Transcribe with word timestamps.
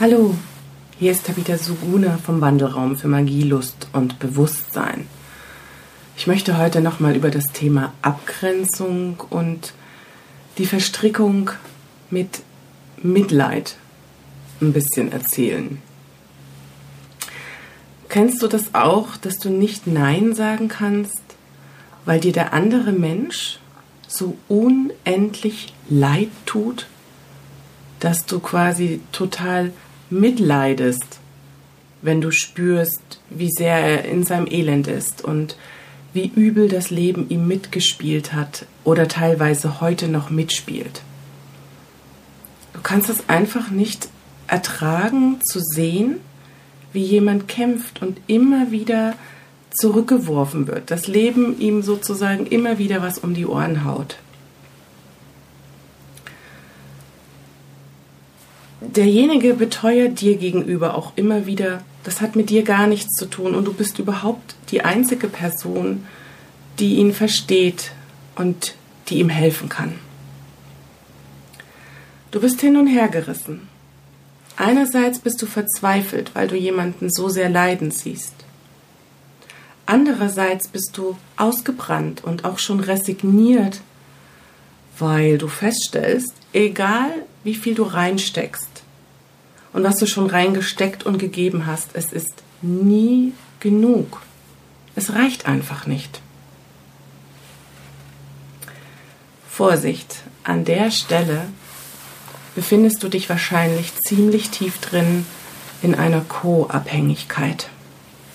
Hallo, 0.00 0.34
hier 0.98 1.12
ist 1.12 1.24
Tabitha 1.24 1.56
Suguna 1.56 2.18
vom 2.18 2.40
Wandelraum 2.40 2.96
für 2.96 3.06
Magie, 3.06 3.44
Lust 3.44 3.86
und 3.92 4.18
Bewusstsein. 4.18 5.06
Ich 6.16 6.26
möchte 6.26 6.58
heute 6.58 6.80
nochmal 6.80 7.14
über 7.14 7.30
das 7.30 7.52
Thema 7.52 7.92
Abgrenzung 8.02 9.20
und 9.30 9.72
die 10.58 10.66
Verstrickung 10.66 11.50
mit 12.10 12.42
Mitleid 13.04 13.76
ein 14.60 14.72
bisschen 14.72 15.12
erzählen. 15.12 15.80
Kennst 18.08 18.42
du 18.42 18.48
das 18.48 18.74
auch, 18.74 19.16
dass 19.16 19.38
du 19.38 19.48
nicht 19.48 19.86
Nein 19.86 20.34
sagen 20.34 20.66
kannst, 20.66 21.22
weil 22.04 22.18
dir 22.18 22.32
der 22.32 22.52
andere 22.52 22.90
Mensch 22.90 23.60
so 24.08 24.36
unendlich 24.48 25.72
leid 25.88 26.30
tut, 26.46 26.88
dass 28.00 28.26
du 28.26 28.40
quasi 28.40 29.00
total 29.12 29.72
mitleidest, 30.20 31.18
wenn 32.02 32.20
du 32.20 32.30
spürst, 32.30 33.20
wie 33.30 33.50
sehr 33.50 33.76
er 33.76 34.04
in 34.04 34.24
seinem 34.24 34.46
Elend 34.46 34.86
ist 34.86 35.24
und 35.24 35.56
wie 36.12 36.30
übel 36.34 36.68
das 36.68 36.90
Leben 36.90 37.28
ihm 37.28 37.48
mitgespielt 37.48 38.32
hat 38.32 38.66
oder 38.84 39.08
teilweise 39.08 39.80
heute 39.80 40.08
noch 40.08 40.30
mitspielt. 40.30 41.02
Du 42.72 42.80
kannst 42.82 43.08
es 43.08 43.28
einfach 43.28 43.70
nicht 43.70 44.08
ertragen 44.46 45.40
zu 45.42 45.60
sehen, 45.60 46.20
wie 46.92 47.02
jemand 47.02 47.48
kämpft 47.48 48.02
und 48.02 48.20
immer 48.26 48.70
wieder 48.70 49.14
zurückgeworfen 49.70 50.68
wird, 50.68 50.90
das 50.90 51.08
Leben 51.08 51.58
ihm 51.58 51.82
sozusagen 51.82 52.46
immer 52.46 52.78
wieder 52.78 53.02
was 53.02 53.18
um 53.18 53.34
die 53.34 53.46
Ohren 53.46 53.84
haut. 53.84 54.16
Derjenige 58.84 59.54
beteuert 59.54 60.20
dir 60.20 60.36
gegenüber 60.36 60.96
auch 60.96 61.12
immer 61.16 61.46
wieder, 61.46 61.82
das 62.02 62.20
hat 62.20 62.36
mit 62.36 62.50
dir 62.50 62.62
gar 62.62 62.86
nichts 62.86 63.12
zu 63.14 63.26
tun 63.26 63.54
und 63.54 63.64
du 63.64 63.72
bist 63.72 63.98
überhaupt 63.98 64.54
die 64.70 64.82
einzige 64.82 65.28
Person, 65.28 66.06
die 66.78 66.96
ihn 66.96 67.12
versteht 67.12 67.92
und 68.34 68.74
die 69.08 69.18
ihm 69.18 69.28
helfen 69.28 69.68
kann. 69.68 69.94
Du 72.30 72.40
bist 72.40 72.60
hin 72.60 72.76
und 72.76 72.86
her 72.86 73.08
gerissen. 73.08 73.68
Einerseits 74.56 75.18
bist 75.18 75.40
du 75.40 75.46
verzweifelt, 75.46 76.34
weil 76.34 76.48
du 76.48 76.56
jemanden 76.56 77.10
so 77.10 77.28
sehr 77.28 77.48
leiden 77.48 77.90
siehst. 77.90 78.34
Andererseits 79.86 80.68
bist 80.68 80.92
du 80.94 81.16
ausgebrannt 81.36 82.24
und 82.24 82.44
auch 82.44 82.58
schon 82.58 82.80
resigniert, 82.80 83.80
weil 84.98 85.38
du 85.38 85.48
feststellst, 85.48 86.32
egal 86.52 87.10
wie 87.42 87.54
viel 87.54 87.74
du 87.74 87.82
reinsteckst, 87.82 88.73
und 89.74 89.82
was 89.82 89.98
du 89.98 90.06
schon 90.06 90.30
reingesteckt 90.30 91.04
und 91.04 91.18
gegeben 91.18 91.66
hast. 91.66 91.90
Es 91.92 92.12
ist 92.12 92.42
nie 92.62 93.34
genug. 93.60 94.22
Es 94.94 95.12
reicht 95.12 95.46
einfach 95.46 95.86
nicht. 95.86 96.20
Vorsicht, 99.50 100.22
an 100.44 100.64
der 100.64 100.90
Stelle 100.90 101.46
befindest 102.54 103.02
du 103.02 103.08
dich 103.08 103.28
wahrscheinlich 103.28 103.92
ziemlich 104.06 104.50
tief 104.50 104.78
drin 104.78 105.26
in 105.82 105.96
einer 105.96 106.20
Co-Abhängigkeit. 106.20 107.68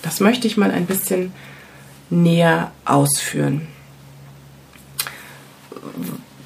Das 0.02 0.20
möchte 0.20 0.46
ich 0.46 0.58
mal 0.58 0.72
ein 0.72 0.86
bisschen 0.86 1.32
näher 2.10 2.72
ausführen. 2.84 3.68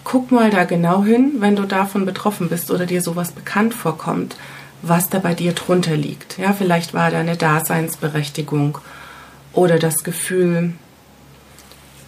Guck 0.03 0.31
mal 0.31 0.52
da 0.52 0.66
genau 0.66 1.03
hin, 1.03 1.35
wenn 1.39 1.55
du 1.55 1.63
davon 1.63 2.05
betroffen 2.05 2.50
bist 2.50 2.69
oder 2.69 2.85
dir 2.85 3.02
sowas 3.02 3.31
bekannt 3.31 3.73
vorkommt 3.73 4.35
was 4.84 5.09
da 5.09 5.20
bei 5.20 5.34
dir 5.34 5.53
drunter 5.53 5.95
liegt. 5.95 6.38
Ja, 6.38 6.53
vielleicht 6.53 6.94
war 6.94 7.09
da 7.09 7.20
eine 7.20 7.38
Daseinsberechtigung 7.38 8.78
oder 9.53 9.80
das 9.80 10.03
Gefühl, 10.03 10.73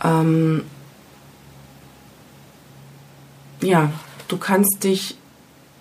ähm, 0.03 0.63
ja, 3.61 3.91
du 4.27 4.37
kannst 4.37 4.83
dich, 4.83 5.15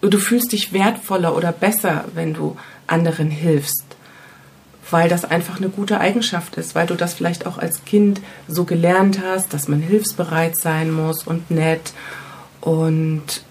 du 0.01 0.19
fühlst 0.19 0.53
dich 0.53 0.73
wertvoller 0.73 1.37
oder 1.37 1.51
besser, 1.51 2.05
wenn 2.15 2.33
du 2.33 2.57
anderen 2.87 3.29
hilfst, 3.29 3.85
weil 4.89 5.09
das 5.09 5.25
einfach 5.25 5.57
eine 5.57 5.71
gute 5.71 5.99
Eigenschaft 5.99 6.57
ist, 6.57 6.77
weil 6.77 6.87
du 6.87 6.95
das 6.95 7.15
vielleicht 7.15 7.45
auch 7.45 7.59
als 7.59 7.85
Kind 7.85 8.21
so 8.47 8.65
gelernt 8.65 9.21
hast, 9.21 9.53
dass 9.53 9.67
man 9.67 9.81
hilfsbereit 9.81 10.57
sein 10.57 10.93
muss 10.93 11.25
und 11.25 11.51
nett 11.51 11.93
und 12.61 13.43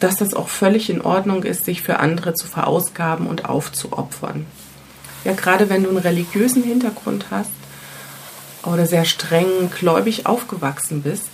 dass 0.00 0.16
das 0.16 0.34
auch 0.34 0.48
völlig 0.48 0.90
in 0.90 1.00
Ordnung 1.00 1.42
ist, 1.42 1.64
sich 1.64 1.82
für 1.82 1.98
andere 1.98 2.34
zu 2.34 2.46
verausgaben 2.46 3.26
und 3.26 3.48
aufzuopfern. 3.48 4.46
Ja, 5.24 5.32
gerade 5.32 5.68
wenn 5.68 5.82
du 5.82 5.90
einen 5.90 5.98
religiösen 5.98 6.62
Hintergrund 6.62 7.26
hast 7.30 7.50
oder 8.64 8.86
sehr 8.86 9.04
streng 9.04 9.70
gläubig 9.78 10.26
aufgewachsen 10.26 11.02
bist, 11.02 11.28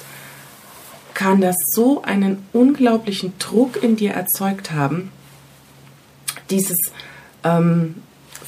kann 1.12 1.40
das 1.40 1.56
so 1.72 2.02
einen 2.02 2.44
unglaublichen 2.52 3.34
Druck 3.38 3.82
in 3.82 3.96
dir 3.96 4.12
erzeugt 4.12 4.72
haben. 4.72 5.12
Dieses 6.50 6.78
ähm, 7.44 7.96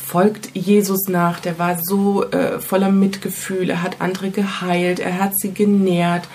folgt 0.06 0.50
Jesus 0.54 1.08
nach, 1.08 1.40
der 1.40 1.58
war 1.58 1.78
so 1.82 2.28
äh, 2.30 2.58
voller 2.58 2.90
Mitgefühl, 2.90 3.70
er 3.70 3.82
hat 3.82 4.00
andere 4.00 4.30
geheilt, 4.30 4.98
er 4.98 5.18
hat 5.18 5.38
sie 5.38 5.52
genährt 5.52 6.26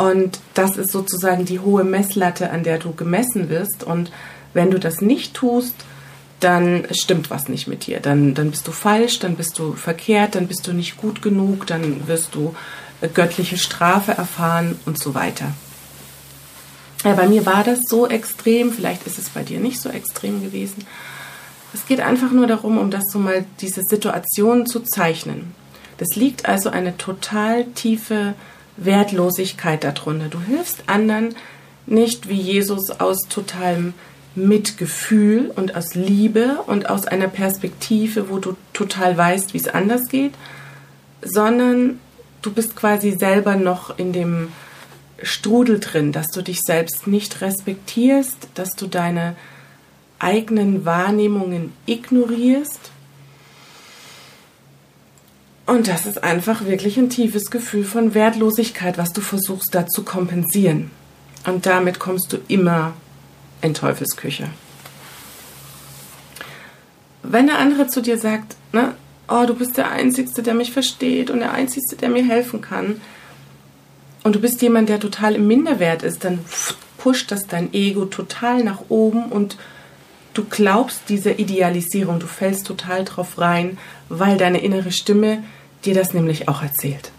und 0.00 0.40
das 0.54 0.78
ist 0.78 0.92
sozusagen 0.92 1.44
die 1.44 1.60
hohe 1.60 1.84
Messlatte, 1.84 2.50
an 2.50 2.62
der 2.62 2.78
du 2.78 2.94
gemessen 2.94 3.50
wirst. 3.50 3.84
Und 3.84 4.10
wenn 4.54 4.70
du 4.70 4.78
das 4.78 5.02
nicht 5.02 5.34
tust, 5.34 5.74
dann 6.40 6.86
stimmt 6.92 7.28
was 7.28 7.50
nicht 7.50 7.66
mit 7.66 7.86
dir. 7.86 8.00
Dann, 8.00 8.32
dann 8.32 8.50
bist 8.50 8.66
du 8.66 8.72
falsch, 8.72 9.18
dann 9.18 9.36
bist 9.36 9.58
du 9.58 9.74
verkehrt, 9.74 10.36
dann 10.36 10.46
bist 10.46 10.66
du 10.66 10.72
nicht 10.72 10.96
gut 10.96 11.20
genug, 11.20 11.66
dann 11.66 12.08
wirst 12.08 12.34
du 12.34 12.54
äh, 13.02 13.08
göttliche 13.08 13.58
Strafe 13.58 14.12
erfahren 14.12 14.78
und 14.86 14.98
so 14.98 15.14
weiter. 15.14 15.52
Ja, 17.04 17.12
bei 17.12 17.28
mir 17.28 17.44
war 17.44 17.62
das 17.62 17.80
so 17.86 18.08
extrem, 18.08 18.72
vielleicht 18.72 19.06
ist 19.06 19.18
es 19.18 19.28
bei 19.28 19.42
dir 19.42 19.60
nicht 19.60 19.82
so 19.82 19.90
extrem 19.90 20.42
gewesen. 20.42 20.86
Es 21.74 21.86
geht 21.86 22.00
einfach 22.00 22.30
nur 22.30 22.46
darum, 22.46 22.78
um 22.78 22.90
das 22.90 23.04
so 23.12 23.18
mal 23.18 23.44
diese 23.60 23.82
Situation 23.82 24.64
zu 24.64 24.80
zeichnen. 24.80 25.54
Das 25.98 26.16
liegt 26.16 26.48
also 26.48 26.70
eine 26.70 26.96
total 26.96 27.66
tiefe 27.74 28.32
Wertlosigkeit 28.76 29.84
darunter. 29.84 30.28
Du 30.28 30.40
hilfst 30.40 30.84
anderen 30.86 31.34
nicht 31.86 32.28
wie 32.28 32.40
Jesus 32.40 32.90
aus 32.90 33.18
totalem 33.28 33.94
Mitgefühl 34.34 35.52
und 35.54 35.74
aus 35.74 35.94
Liebe 35.94 36.58
und 36.66 36.88
aus 36.88 37.06
einer 37.06 37.28
Perspektive, 37.28 38.30
wo 38.30 38.38
du 38.38 38.56
total 38.72 39.16
weißt, 39.16 39.54
wie 39.54 39.58
es 39.58 39.68
anders 39.68 40.08
geht, 40.08 40.34
sondern 41.22 41.98
du 42.42 42.52
bist 42.52 42.76
quasi 42.76 43.12
selber 43.12 43.56
noch 43.56 43.98
in 43.98 44.12
dem 44.12 44.48
Strudel 45.22 45.80
drin, 45.80 46.12
dass 46.12 46.28
du 46.28 46.42
dich 46.42 46.60
selbst 46.60 47.06
nicht 47.06 47.40
respektierst, 47.40 48.48
dass 48.54 48.70
du 48.70 48.86
deine 48.86 49.34
eigenen 50.18 50.84
Wahrnehmungen 50.84 51.72
ignorierst 51.86 52.90
und 55.70 55.86
das 55.86 56.04
ist 56.04 56.24
einfach 56.24 56.64
wirklich 56.64 56.96
ein 56.96 57.10
tiefes 57.10 57.48
Gefühl 57.48 57.84
von 57.84 58.12
Wertlosigkeit, 58.12 58.98
was 58.98 59.12
du 59.12 59.20
versuchst 59.20 59.72
da 59.72 59.86
zu 59.86 60.02
kompensieren. 60.02 60.90
Und 61.46 61.64
damit 61.64 62.00
kommst 62.00 62.32
du 62.32 62.38
immer 62.48 62.94
in 63.62 63.72
Teufelsküche. 63.72 64.48
Wenn 67.22 67.46
der 67.46 67.60
andere 67.60 67.86
zu 67.86 68.02
dir 68.02 68.18
sagt, 68.18 68.56
ne, 68.72 68.94
oh, 69.28 69.44
du 69.46 69.54
bist 69.54 69.76
der 69.76 69.92
Einzige, 69.92 70.42
der 70.42 70.54
mich 70.54 70.72
versteht 70.72 71.30
und 71.30 71.38
der 71.38 71.52
Einzige, 71.52 71.94
der 71.94 72.08
mir 72.08 72.24
helfen 72.24 72.60
kann, 72.60 73.00
und 74.24 74.34
du 74.34 74.40
bist 74.40 74.60
jemand, 74.62 74.88
der 74.88 74.98
total 74.98 75.36
im 75.36 75.46
Minderwert 75.46 76.02
ist, 76.02 76.24
dann 76.24 76.40
pusht 76.98 77.30
das 77.30 77.46
dein 77.46 77.72
Ego 77.72 78.06
total 78.06 78.64
nach 78.64 78.82
oben 78.88 79.26
und 79.26 79.56
du 80.34 80.42
glaubst 80.44 81.08
dieser 81.08 81.38
Idealisierung, 81.38 82.18
du 82.18 82.26
fällst 82.26 82.66
total 82.66 83.04
drauf 83.04 83.38
rein, 83.38 83.78
weil 84.08 84.36
deine 84.36 84.62
innere 84.62 84.90
Stimme 84.90 85.44
dir 85.84 85.94
das 85.94 86.14
nämlich 86.14 86.48
auch 86.48 86.62
erzählt. 86.62 87.10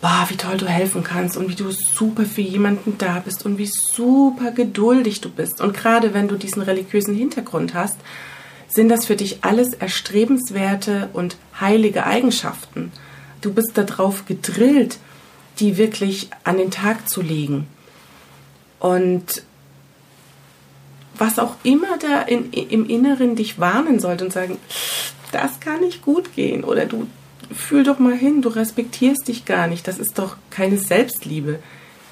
Boah, 0.00 0.26
wie 0.28 0.36
toll 0.36 0.56
du 0.56 0.66
helfen 0.66 1.04
kannst 1.04 1.36
und 1.36 1.48
wie 1.48 1.54
du 1.54 1.70
super 1.70 2.24
für 2.24 2.40
jemanden 2.40 2.98
da 2.98 3.20
bist 3.20 3.46
und 3.46 3.56
wie 3.56 3.70
super 3.70 4.50
geduldig 4.50 5.20
du 5.20 5.30
bist. 5.30 5.60
Und 5.60 5.76
gerade 5.76 6.12
wenn 6.12 6.26
du 6.26 6.36
diesen 6.36 6.60
religiösen 6.60 7.14
Hintergrund 7.14 7.74
hast, 7.74 7.96
sind 8.68 8.88
das 8.88 9.06
für 9.06 9.16
dich 9.16 9.44
alles 9.44 9.74
erstrebenswerte 9.74 11.08
und 11.12 11.36
heilige 11.60 12.04
Eigenschaften. 12.04 12.90
Du 13.42 13.52
bist 13.52 13.72
darauf 13.74 14.26
gedrillt, 14.26 14.98
die 15.60 15.76
wirklich 15.76 16.30
an 16.42 16.56
den 16.56 16.70
Tag 16.70 17.08
zu 17.08 17.22
legen. 17.22 17.68
Und 18.80 19.44
was 21.16 21.38
auch 21.38 21.56
immer 21.62 21.98
da 21.98 22.22
in, 22.22 22.52
im 22.52 22.88
Inneren 22.88 23.36
dich 23.36 23.60
warnen 23.60 24.00
sollte 24.00 24.24
und 24.24 24.32
sagen, 24.32 24.58
das 25.30 25.60
kann 25.60 25.80
nicht 25.80 26.02
gut 26.02 26.34
gehen 26.34 26.64
oder 26.64 26.86
du 26.86 27.06
fühl 27.54 27.84
doch 27.84 27.98
mal 27.98 28.16
hin, 28.16 28.42
du 28.42 28.48
respektierst 28.48 29.28
dich 29.28 29.44
gar 29.44 29.66
nicht. 29.66 29.86
Das 29.88 29.98
ist 29.98 30.18
doch 30.18 30.36
keine 30.50 30.78
Selbstliebe. 30.78 31.58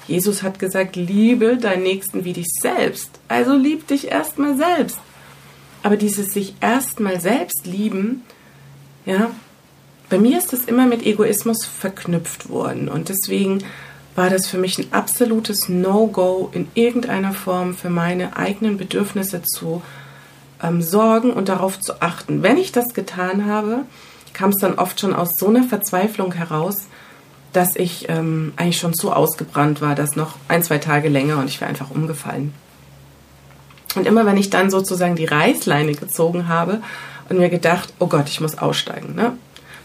Jesus 0.07 0.43
hat 0.43 0.59
gesagt, 0.59 0.95
liebe 0.95 1.57
deinen 1.57 1.83
Nächsten 1.83 2.25
wie 2.25 2.33
dich 2.33 2.47
selbst. 2.61 3.11
Also 3.27 3.55
lieb 3.55 3.87
dich 3.87 4.09
erstmal 4.09 4.57
selbst. 4.57 4.99
Aber 5.83 5.97
dieses 5.97 6.33
sich 6.33 6.55
erstmal 6.61 7.19
selbst 7.19 7.65
lieben, 7.65 8.23
ja, 9.05 9.31
bei 10.09 10.17
mir 10.17 10.37
ist 10.37 10.53
das 10.53 10.65
immer 10.65 10.85
mit 10.85 11.05
Egoismus 11.05 11.65
verknüpft 11.65 12.49
worden 12.49 12.89
und 12.89 13.09
deswegen 13.09 13.63
war 14.15 14.29
das 14.29 14.47
für 14.47 14.57
mich 14.57 14.77
ein 14.77 14.91
absolutes 14.91 15.69
No-Go 15.69 16.49
in 16.51 16.67
irgendeiner 16.73 17.31
Form 17.31 17.73
für 17.73 17.89
meine 17.89 18.35
eigenen 18.35 18.77
Bedürfnisse 18.77 19.41
zu 19.41 19.81
ähm, 20.61 20.81
sorgen 20.81 21.31
und 21.31 21.47
darauf 21.49 21.79
zu 21.79 22.01
achten. 22.01 22.43
Wenn 22.43 22.57
ich 22.57 22.71
das 22.71 22.93
getan 22.93 23.45
habe, 23.45 23.85
kam 24.33 24.51
es 24.51 24.57
dann 24.57 24.75
oft 24.75 24.99
schon 24.99 25.13
aus 25.13 25.31
so 25.37 25.47
einer 25.47 25.63
Verzweiflung 25.63 26.33
heraus, 26.33 26.87
dass 27.53 27.75
ich 27.75 28.07
ähm, 28.09 28.53
eigentlich 28.55 28.77
schon 28.77 28.93
so 28.93 29.11
ausgebrannt 29.11 29.81
war, 29.81 29.95
dass 29.95 30.15
noch 30.15 30.35
ein, 30.47 30.63
zwei 30.63 30.77
Tage 30.77 31.09
länger 31.09 31.37
und 31.39 31.47
ich 31.47 31.59
wäre 31.59 31.69
einfach 31.69 31.91
umgefallen. 31.91 32.53
Und 33.95 34.07
immer 34.07 34.25
wenn 34.25 34.37
ich 34.37 34.49
dann 34.49 34.69
sozusagen 34.69 35.15
die 35.15 35.25
Reißleine 35.25 35.93
gezogen 35.93 36.47
habe 36.47 36.81
und 37.29 37.39
mir 37.39 37.49
gedacht, 37.49 37.93
oh 37.99 38.07
Gott, 38.07 38.29
ich 38.29 38.39
muss 38.39 38.57
aussteigen. 38.57 39.15
Ne? 39.15 39.33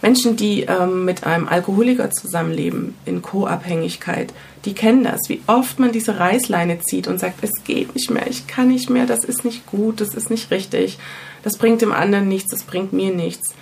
Menschen, 0.02 0.37
die 0.37 0.62
ähm, 0.62 1.04
mit 1.04 1.25
einem 1.25 1.48
Alkoholiker 1.48 2.10
zusammenleben, 2.10 2.94
in 3.04 3.22
Co-Abhängigkeit, 3.22 4.32
die 4.64 4.75
kennen 4.75 5.04
das, 5.04 5.22
wie 5.28 5.40
oft 5.46 5.78
man 5.78 5.93
diese 5.93 6.19
Reißleine 6.19 6.81
zieht 6.81 7.08
und 7.08 7.19
sagt, 7.19 7.43
es 7.43 7.64
geht 7.64 7.94
nicht 7.94 8.10
mehr, 8.10 8.26
ich 8.28 8.46
kann 8.46 8.69
nicht 8.69 8.90
mehr, 8.90 9.06
das 9.06 9.25
ist 9.25 9.44
nicht 9.44 9.66
gut, 9.66 10.00
das 10.00 10.14
ist 10.14 10.31
nicht 10.31 10.50
richtig, 10.50 10.98
das 11.43 11.56
bringt 11.56 11.82
dem 11.82 11.93
anderen 11.93 12.28
nichts, 12.28 12.50
das 12.50 12.62
bringt 12.62 12.93
mir 12.93 13.12
nichts. 13.12 13.54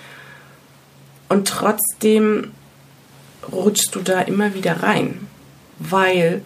Und 1.28 1.48
trotzdem 1.48 2.52
rutschst 3.50 3.94
du 3.94 4.00
da 4.00 4.20
immer 4.20 4.54
wieder 4.54 4.82
rein, 4.82 5.26
weil 5.78 6.42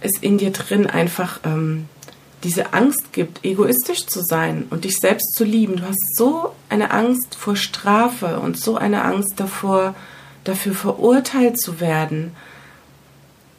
es 0.00 0.18
in 0.20 0.38
dir 0.38 0.50
drin 0.50 0.86
einfach 0.86 1.40
ähm, 1.44 1.88
diese 2.44 2.74
Angst 2.74 3.12
gibt, 3.12 3.44
egoistisch 3.44 4.06
zu 4.06 4.22
sein 4.22 4.66
und 4.70 4.84
dich 4.84 4.98
selbst 4.98 5.34
zu 5.34 5.44
lieben. 5.44 5.76
Du 5.76 5.84
hast 5.84 6.16
so 6.16 6.54
eine 6.68 6.90
Angst 6.90 7.34
vor 7.34 7.56
Strafe 7.56 8.38
und 8.38 8.60
so 8.60 8.76
eine 8.76 9.02
Angst 9.02 9.34
davor, 9.36 9.94
dafür 10.44 10.74
verurteilt 10.74 11.58
zu 11.58 11.80
werden, 11.80 12.36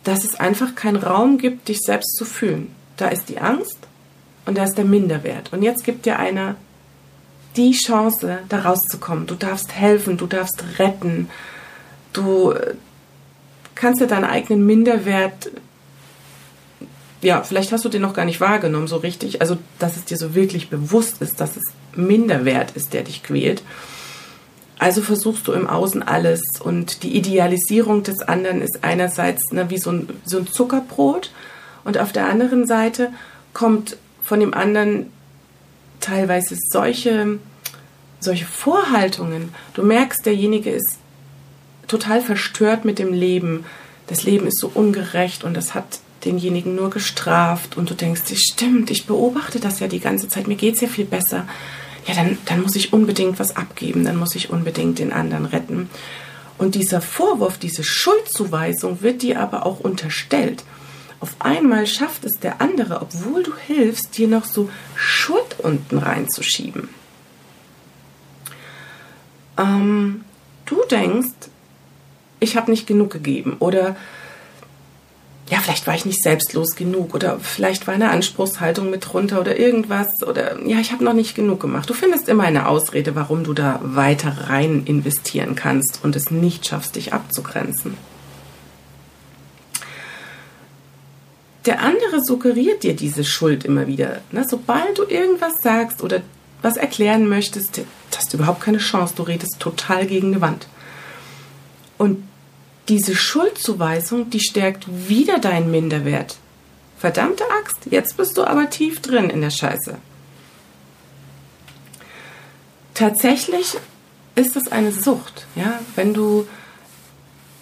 dass 0.04 0.24
es 0.24 0.40
einfach 0.40 0.76
keinen 0.76 0.98
Raum 0.98 1.40
gibt, 1.40 1.68
dich 1.68 1.80
selbst 1.80 2.16
zu 2.16 2.26
fühlen. 2.26 2.74
Da 2.96 3.08
ist 3.08 3.28
die 3.28 3.40
Angst 3.40 3.80
und 4.46 4.56
da 4.58 4.64
ist 4.64 4.78
der 4.78 4.86
Minderwert. 4.86 5.52
Und 5.52 5.64
jetzt 5.64 5.84
gibt 5.84 6.06
dir 6.06 6.20
einer 6.20 6.56
die 7.58 7.72
Chance, 7.72 8.40
da 8.50 8.60
rauszukommen. 8.60 9.28
Du 9.28 9.36
darfst 9.36 9.74
helfen, 9.74 10.18
du 10.18 10.28
darfst 10.28 10.64
retten, 10.80 11.30
du 12.14 12.54
kannst 13.76 14.02
dir 14.02 14.08
deinen 14.08 14.26
eigenen 14.26 14.66
Minderwert 14.66 15.50
ja, 17.26 17.42
vielleicht 17.42 17.72
hast 17.72 17.84
du 17.84 17.90
den 17.90 18.04
noch 18.04 18.14
gar 18.14 18.26
nicht 18.26 18.40
wahrgenommen 18.40 18.88
so 18.88 18.98
richtig. 18.98 19.42
Also, 19.42 19.58
dass 19.80 19.98
es 19.98 20.06
dir 20.06 20.16
so 20.16 20.36
wirklich 20.36 20.70
bewusst 20.70 21.24
ist, 21.24 21.42
dass 21.42 21.58
es 21.58 21.64
Minderwert 21.96 22.72
ist, 22.76 22.94
der 22.94 23.02
dich 23.02 23.24
quält. 23.24 23.64
Also 24.78 25.02
versuchst 25.02 25.48
du 25.48 25.54
im 25.54 25.68
Außen 25.68 26.04
alles 26.04 26.42
und 26.60 27.02
die 27.02 27.16
Idealisierung 27.16 28.04
des 28.04 28.22
anderen 28.22 28.62
ist 28.62 28.80
einerseits 28.84 29.52
ne, 29.52 29.70
wie 29.70 29.78
so 29.78 29.92
ein, 29.92 30.10
so 30.26 30.38
ein 30.38 30.48
Zuckerbrot 30.48 31.32
und 31.84 31.98
auf 31.98 32.12
der 32.12 32.28
anderen 32.28 32.68
Seite 32.68 33.12
kommt 33.54 33.98
von 34.22 34.40
dem 34.40 34.54
anderen 34.54 35.12
teilweise 36.06 36.56
solche, 36.70 37.40
solche 38.20 38.46
Vorhaltungen. 38.46 39.54
Du 39.74 39.84
merkst, 39.84 40.26
derjenige 40.26 40.70
ist 40.70 40.98
total 41.88 42.22
verstört 42.22 42.86
mit 42.86 43.00
dem 43.00 43.14
Leben. 43.14 43.66
Das 44.08 44.24
Leben 44.24 44.48
ist 44.48 44.60
so 44.60 44.72
ungerecht 44.74 45.44
und 45.44 45.56
das 45.56 45.74
hat 45.74 46.00
denjenigen 46.24 46.76
nur 46.76 46.90
gestraft 46.90 47.78
und 47.78 47.90
du 47.90 47.94
denkst 47.94 48.24
dir, 48.24 48.38
stimmt, 48.38 48.90
ich 48.90 49.06
beobachte 49.06 49.60
das 49.60 49.80
ja 49.80 49.88
die 49.88 50.00
ganze 50.00 50.28
Zeit, 50.28 50.48
mir 50.48 50.56
geht 50.56 50.76
es 50.76 50.82
ja 50.82 50.88
viel 50.88 51.06
besser. 51.06 51.48
Ja, 52.08 52.14
dann, 52.14 52.38
dann 52.46 52.62
muss 52.62 52.76
ich 52.76 52.94
unbedingt 52.94 53.40
was 53.40 53.56
abgeben, 53.56 54.06
dann 54.06 54.18
muss 54.18 54.36
ich 54.36 54.50
unbedingt 54.50 55.00
den 55.00 55.12
anderen 55.12 55.46
retten. 55.46 55.90
Und 56.58 56.76
dieser 56.76 57.02
Vorwurf, 57.02 57.58
diese 57.58 57.84
Schuldzuweisung 57.84 59.02
wird 59.02 59.22
dir 59.22 59.40
aber 59.40 59.66
auch 59.66 59.80
unterstellt. 59.80 60.64
Auf 61.20 61.36
einmal 61.40 61.88
schafft 61.88 62.26
es 62.26 62.40
der 62.40 62.62
andere, 62.62 63.02
obwohl 63.02 63.44
du 63.44 63.54
hilfst, 63.56 64.18
dir 64.18 64.28
noch 64.28 64.46
so 64.46 64.70
Schuld 64.96 65.60
unten 65.60 65.98
reinzuschieben. 65.98 66.90
Ähm, 69.58 70.24
du 70.66 70.84
denkst, 70.90 71.50
ich 72.40 72.58
habe 72.58 72.72
nicht 72.72 72.88
genug 72.88 73.12
gegeben 73.12 73.58
oder 73.60 73.96
ja, 75.50 75.60
vielleicht 75.60 75.86
war 75.86 75.94
ich 75.94 76.06
nicht 76.06 76.24
selbstlos 76.24 76.76
genug 76.76 77.14
oder 77.14 77.40
vielleicht 77.40 77.86
war 77.86 77.94
eine 77.94 78.10
Anspruchshaltung 78.10 78.90
mit 78.90 79.06
drunter 79.08 79.40
oder 79.40 79.60
irgendwas 79.60 80.08
oder 80.26 80.60
ja, 80.66 80.80
ich 80.80 80.92
habe 80.92 81.04
noch 81.04 81.14
nicht 81.14 81.36
genug 81.36 81.60
gemacht. 81.60 81.88
Du 81.90 81.94
findest 81.94 82.28
immer 82.30 82.44
eine 82.44 82.68
Ausrede, 82.68 83.16
warum 83.16 83.44
du 83.44 83.54
da 83.54 83.80
weiter 83.84 84.50
rein 84.50 84.84
investieren 84.86 85.56
kannst 85.56 86.00
und 86.04 86.16
es 86.16 86.32
nicht 86.32 86.66
schaffst, 86.66 86.96
dich 86.96 87.14
abzugrenzen. 87.14 87.96
Der 91.66 91.82
andere 91.82 92.22
suggeriert 92.24 92.84
dir 92.84 92.96
diese 92.96 93.24
Schuld 93.24 93.66
immer 93.66 93.88
wieder. 93.88 94.22
Ne? 94.32 94.46
Sobald 94.48 94.98
du 94.98 95.04
irgendwas 95.04 95.54
sagst 95.64 96.04
oder 96.04 96.22
was 96.62 96.78
erklären 96.78 97.28
möchtest, 97.28 97.82
hast 98.16 98.34
du 98.34 98.38
überhaupt 98.38 98.62
keine 98.62 98.78
Chance. 98.78 99.16
Du 99.16 99.24
redest 99.24 99.58
total 99.60 100.06
gegen 100.06 100.34
die 100.34 100.42
Wand. 100.42 100.68
Und 101.98 102.24
diese 102.88 103.16
Schuldzuweisung, 103.16 104.30
die 104.30 104.40
stärkt 104.40 104.86
wieder 105.08 105.40
deinen 105.40 105.72
Minderwert. 105.72 106.38
Verdammte 106.98 107.44
Axt, 107.60 107.88
jetzt 107.90 108.16
bist 108.18 108.38
du 108.38 108.44
aber 108.44 108.70
tief 108.70 109.02
drin 109.02 109.30
in 109.30 109.42
der 109.42 109.50
Scheiße. 109.50 109.98
Tatsächlich 112.94 113.76
ist 114.36 114.56
es 114.56 114.72
eine 114.72 114.92
Sucht, 114.92 115.48
ja, 115.56 115.80
wenn 115.96 116.14
du 116.14 116.48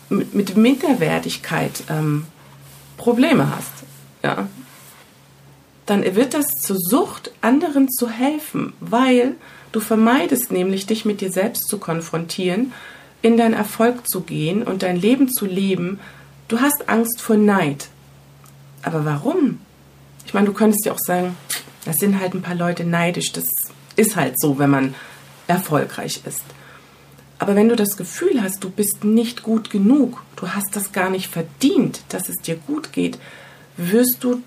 mit, 0.10 0.36
mit 0.36 0.56
Minderwertigkeit 0.58 1.84
ähm, 1.90 2.28
Probleme 2.98 3.50
hast, 3.56 3.83
ja, 4.24 4.48
dann 5.86 6.04
wird 6.16 6.34
das 6.34 6.46
zur 6.62 6.78
Sucht, 6.80 7.32
anderen 7.42 7.90
zu 7.90 8.10
helfen, 8.10 8.74
weil 8.80 9.36
du 9.72 9.80
vermeidest 9.80 10.52
nämlich, 10.52 10.86
dich 10.86 11.04
mit 11.06 11.22
dir 11.22 11.32
selbst 11.32 11.68
zu 11.68 11.78
konfrontieren 11.78 12.74
in 13.22 13.38
deinen 13.38 13.54
Erfolg 13.54 14.08
zu 14.08 14.22
gehen 14.22 14.64
und 14.64 14.84
dein 14.84 15.00
Leben 15.00 15.32
zu 15.32 15.46
leben, 15.46 16.00
du 16.48 16.62
hast 16.62 16.90
Angst 16.90 17.22
vor 17.22 17.38
Neid. 17.38 17.88
Aber 18.82 19.06
warum? 19.06 19.60
Ich 20.26 20.34
meine, 20.34 20.48
du 20.48 20.54
könntest 20.54 20.86
ja 20.86 20.92
auch 20.92 21.00
sagen, 21.00 21.36
das 21.86 21.98
sind 21.98 22.20
halt 22.20 22.34
ein 22.34 22.42
paar 22.42 22.56
Leute 22.56 22.86
neidisch, 22.86 23.32
das 23.32 23.46
ist 23.96 24.16
halt 24.16 24.40
so, 24.40 24.60
wenn 24.60 24.70
man 24.70 24.96
erfolgreich 25.48 26.22
ist. 26.26 26.44
Aber 27.40 27.56
wenn 27.56 27.70
du 27.70 27.76
das 27.76 27.98
Gefühl 27.98 28.42
hast, 28.42 28.64
du 28.64 28.70
bist 28.70 29.04
nicht 29.04 29.44
gut 29.44 29.70
genug, 29.70 30.22
du 30.36 30.50
hast 30.50 30.76
das 30.76 30.92
gar 30.92 31.10
nicht 31.10 31.28
verdient, 31.28 32.02
dass 32.10 32.30
es 32.30 32.38
dir 32.38 32.56
gut 32.56 32.94
geht, 32.94 33.18
wirst 33.78 34.18
du 34.22 34.42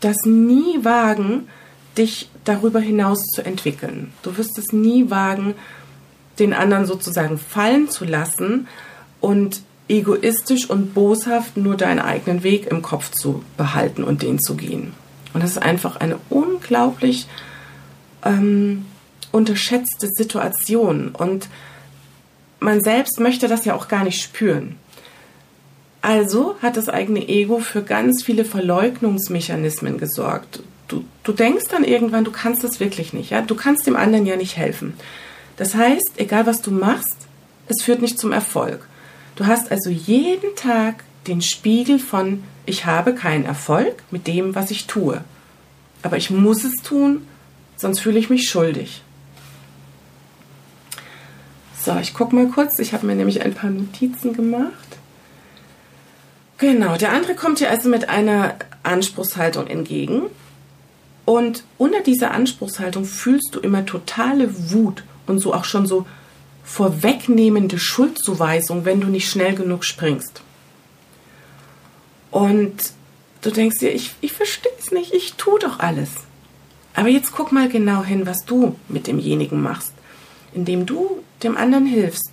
das 0.00 0.16
nie 0.24 0.84
wagen, 0.84 1.48
dich 1.96 2.28
darüber 2.44 2.80
hinaus 2.80 3.24
zu 3.34 3.44
entwickeln. 3.44 4.12
Du 4.22 4.36
wirst 4.36 4.56
es 4.58 4.72
nie 4.72 5.10
wagen, 5.10 5.54
den 6.38 6.52
anderen 6.52 6.86
sozusagen 6.86 7.38
fallen 7.38 7.90
zu 7.90 8.04
lassen 8.04 8.68
und 9.20 9.62
egoistisch 9.88 10.70
und 10.70 10.94
boshaft 10.94 11.56
nur 11.56 11.76
deinen 11.76 11.98
eigenen 11.98 12.42
Weg 12.42 12.66
im 12.66 12.82
Kopf 12.82 13.10
zu 13.10 13.42
behalten 13.56 14.04
und 14.04 14.22
den 14.22 14.38
zu 14.38 14.54
gehen. 14.54 14.92
Und 15.34 15.42
das 15.42 15.52
ist 15.52 15.62
einfach 15.62 15.96
eine 15.96 16.18
unglaublich 16.30 17.26
ähm, 18.24 18.86
unterschätzte 19.32 20.08
Situation. 20.08 21.08
Und 21.08 21.48
man 22.60 22.80
selbst 22.80 23.20
möchte 23.20 23.48
das 23.48 23.64
ja 23.64 23.74
auch 23.74 23.88
gar 23.88 24.04
nicht 24.04 24.22
spüren. 24.22 24.76
Also 26.00 26.56
hat 26.62 26.76
das 26.76 26.88
eigene 26.88 27.28
Ego 27.28 27.58
für 27.58 27.82
ganz 27.82 28.22
viele 28.22 28.44
Verleugnungsmechanismen 28.44 29.98
gesorgt. 29.98 30.60
Du, 30.86 31.04
du 31.22 31.32
denkst 31.32 31.66
dann 31.70 31.84
irgendwann, 31.84 32.24
du 32.24 32.30
kannst 32.30 32.64
das 32.64 32.80
wirklich 32.80 33.12
nicht. 33.12 33.30
Ja? 33.30 33.42
Du 33.42 33.54
kannst 33.54 33.86
dem 33.86 33.96
anderen 33.96 34.26
ja 34.26 34.36
nicht 34.36 34.56
helfen. 34.56 34.94
Das 35.56 35.74
heißt, 35.74 36.12
egal 36.16 36.46
was 36.46 36.62
du 36.62 36.70
machst, 36.70 37.16
es 37.66 37.82
führt 37.82 38.00
nicht 38.00 38.18
zum 38.18 38.32
Erfolg. 38.32 38.86
Du 39.34 39.46
hast 39.46 39.70
also 39.70 39.90
jeden 39.90 40.54
Tag 40.56 41.04
den 41.26 41.42
Spiegel 41.42 41.98
von 41.98 42.42
ich 42.64 42.84
habe 42.84 43.14
keinen 43.14 43.44
Erfolg 43.44 44.02
mit 44.10 44.26
dem, 44.26 44.54
was 44.54 44.70
ich 44.70 44.86
tue. 44.86 45.22
Aber 46.02 46.16
ich 46.16 46.30
muss 46.30 46.64
es 46.64 46.74
tun, 46.82 47.26
sonst 47.76 48.00
fühle 48.00 48.18
ich 48.18 48.30
mich 48.30 48.48
schuldig. 48.48 49.02
So, 51.82 51.96
ich 51.98 52.12
gucke 52.12 52.34
mal 52.34 52.48
kurz. 52.48 52.78
Ich 52.78 52.92
habe 52.92 53.06
mir 53.06 53.14
nämlich 53.14 53.42
ein 53.42 53.54
paar 53.54 53.70
Notizen 53.70 54.34
gemacht. 54.34 54.87
Genau, 56.58 56.96
der 56.96 57.12
andere 57.12 57.34
kommt 57.34 57.60
dir 57.60 57.70
also 57.70 57.88
mit 57.88 58.08
einer 58.08 58.56
Anspruchshaltung 58.82 59.68
entgegen. 59.68 60.22
Und 61.24 61.62
unter 61.76 62.00
dieser 62.00 62.32
Anspruchshaltung 62.32 63.04
fühlst 63.04 63.54
du 63.54 63.60
immer 63.60 63.86
totale 63.86 64.72
Wut 64.72 65.04
und 65.26 65.38
so 65.38 65.54
auch 65.54 65.64
schon 65.64 65.86
so 65.86 66.06
vorwegnehmende 66.64 67.78
Schuldzuweisung, 67.78 68.84
wenn 68.84 69.00
du 69.00 69.06
nicht 69.06 69.30
schnell 69.30 69.54
genug 69.54 69.84
springst. 69.84 70.42
Und 72.30 72.92
du 73.42 73.50
denkst 73.50 73.78
dir, 73.78 73.92
ich, 73.92 74.14
ich 74.20 74.32
verstehe 74.32 74.72
es 74.78 74.90
nicht, 74.90 75.14
ich 75.14 75.34
tue 75.34 75.58
doch 75.60 75.78
alles. 75.78 76.10
Aber 76.94 77.08
jetzt 77.08 77.32
guck 77.32 77.52
mal 77.52 77.68
genau 77.68 78.02
hin, 78.02 78.26
was 78.26 78.44
du 78.44 78.74
mit 78.88 79.06
demjenigen 79.06 79.62
machst. 79.62 79.92
Indem 80.52 80.86
du 80.86 81.22
dem 81.42 81.56
anderen 81.56 81.86
hilfst, 81.86 82.32